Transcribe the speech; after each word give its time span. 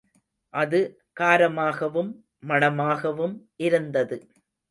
அது 0.53 0.79
காரமாகவும் 1.19 2.09
மணமாகவும் 2.47 3.35
இருந்தது. 3.57 4.17